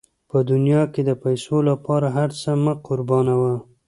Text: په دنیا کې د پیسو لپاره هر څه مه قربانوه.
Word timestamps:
په 0.29 0.37
دنیا 0.51 0.81
کې 0.93 1.01
د 1.05 1.11
پیسو 1.23 1.57
لپاره 1.69 2.07
هر 2.17 2.29
څه 2.41 2.49
مه 2.63 2.73
قربانوه. 2.87 3.55